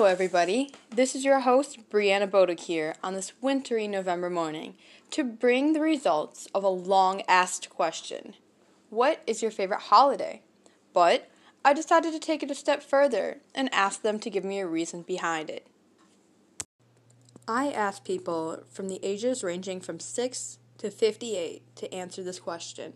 [0.00, 0.72] Hello, everybody.
[0.88, 4.76] This is your host, Brianna Bodek here, on this wintry November morning
[5.10, 8.32] to bring the results of a long asked question
[8.88, 10.40] What is your favorite holiday?
[10.94, 11.30] But
[11.66, 14.66] I decided to take it a step further and ask them to give me a
[14.66, 15.66] reason behind it.
[17.46, 22.94] I asked people from the ages ranging from 6 to 58 to answer this question.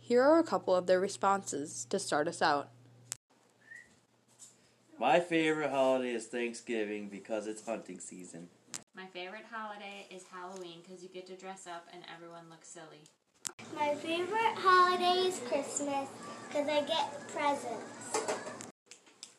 [0.00, 2.70] Here are a couple of their responses to start us out.
[5.00, 8.48] My favorite holiday is Thanksgiving because it's hunting season.
[8.96, 13.04] My favorite holiday is Halloween because you get to dress up and everyone looks silly.
[13.76, 16.08] My favorite holiday is Christmas
[16.48, 18.34] because I get presents.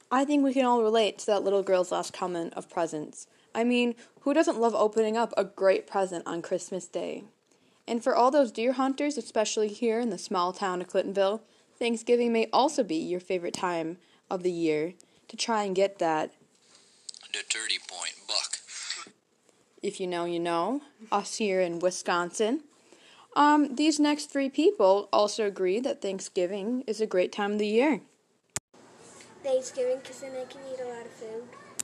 [0.09, 3.27] I think we can all relate to that little girl's last comment of presents.
[3.54, 7.26] I mean, who doesn't love opening up a great present on Christmas Day?
[7.85, 11.41] And for all those deer hunters, especially here in the small town of Clintonville,
[11.77, 13.98] Thanksgiving may also be your favorite time
[14.30, 14.93] of the year
[15.30, 16.32] to try and get that.
[17.32, 18.58] The 30 point buck.
[19.82, 20.82] If you know, you know.
[21.12, 22.63] Us here in Wisconsin.
[23.36, 27.68] Um, these next three people also agree that Thanksgiving is a great time of the
[27.68, 28.02] year.
[29.44, 31.43] Thanksgiving because then I can eat a lot of food.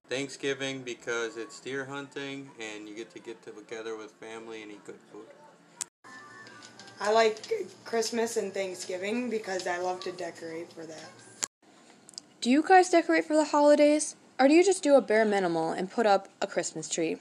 [0.10, 4.86] Thanksgiving because it's deer hunting and you get to get together with family and eat
[4.86, 5.26] good food.
[7.00, 7.38] I like
[7.84, 11.10] Christmas and Thanksgiving because I love to decorate for that.
[12.46, 14.16] Do you guys decorate for the holidays?
[14.40, 17.18] Or do you just do a bare minimal and put up a Christmas tree?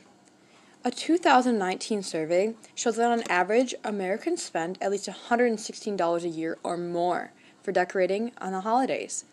[0.84, 6.76] A 2019 survey shows that on average, Americans spend at least $116 a year or
[6.76, 9.24] more for decorating on the holidays.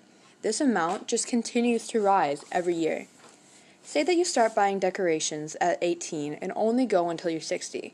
[0.43, 3.07] This amount just continues to rise every year.
[3.83, 7.93] Say that you start buying decorations at 18 and only go until you're 60.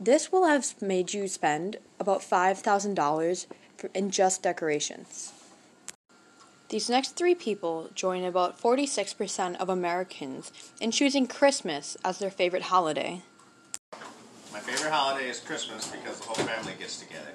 [0.00, 3.46] This will have made you spend about $5,000
[3.92, 5.32] in just decorations.
[6.70, 12.62] These next three people join about 46% of Americans in choosing Christmas as their favorite
[12.62, 13.22] holiday.
[14.52, 17.32] My favorite holiday is Christmas because the whole family gets together.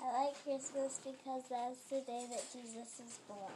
[0.00, 3.50] I like Christmas because that's the day that Jesus is born.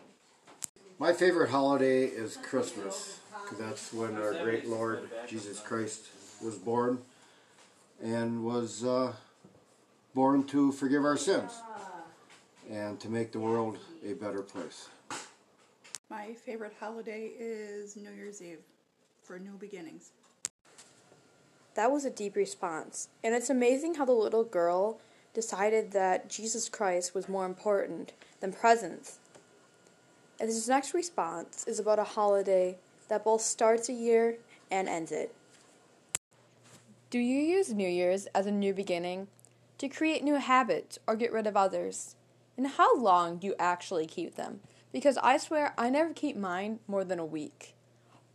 [0.99, 6.09] My favorite holiday is Christmas because that's when our great Lord Jesus Christ
[6.43, 6.99] was born
[8.03, 9.13] and was uh,
[10.13, 11.53] born to forgive our sins
[12.71, 14.89] and to make the world a better place.
[16.11, 18.61] My favorite holiday is New Year's Eve
[19.23, 20.13] for new beginnings.
[21.75, 24.99] That was a deep response, and it's amazing how the little girl
[25.35, 29.19] decided that Jesus Christ was more important than presents.
[30.41, 32.77] And this next response is about a holiday
[33.09, 34.37] that both starts a year
[34.71, 35.35] and ends it.
[37.11, 39.29] Do you use New Year's as a new beginning
[39.79, 42.17] to create new habits or get rid of others?
[42.59, 44.61] And how long do you actually keep them?
[44.93, 47.77] Because I swear I never keep mine more than a week.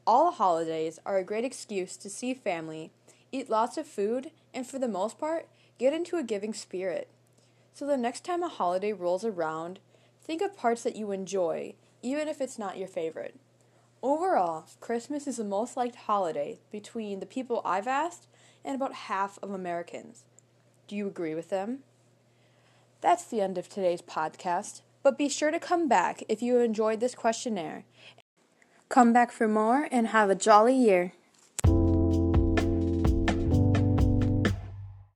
[0.07, 2.91] All holidays are a great excuse to see family,
[3.33, 7.09] eat lots of food, and for the most part, get into a giving spirit.
[7.73, 9.79] So the next time a holiday rolls around,
[10.21, 13.35] think of parts that you enjoy, even if it's not your favorite.
[14.01, 18.27] Overall, Christmas is the most liked holiday between the people I've asked
[18.63, 20.23] and about half of Americans.
[20.87, 21.79] Do you agree with them?
[23.03, 27.01] That's the end of today's podcast, but be sure to come back if you enjoyed
[27.01, 27.83] this questionnaire.
[28.87, 31.11] Come back for more and have a jolly year.